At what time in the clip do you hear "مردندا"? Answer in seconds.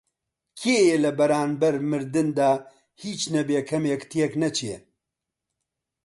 1.89-2.51